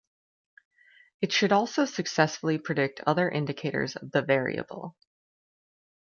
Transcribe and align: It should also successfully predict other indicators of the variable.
It 1.21 1.31
should 1.31 1.51
also 1.51 1.85
successfully 1.85 2.57
predict 2.57 3.01
other 3.05 3.29
indicators 3.29 3.95
of 3.95 4.09
the 4.09 4.23
variable. 4.23 4.95